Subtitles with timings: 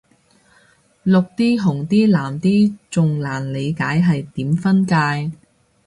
[1.05, 5.31] 綠的紅的藍的仲難理解係點分界